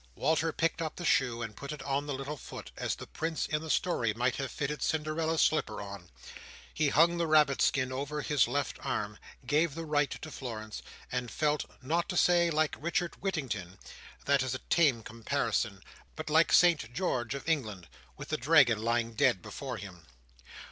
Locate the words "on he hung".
5.79-7.19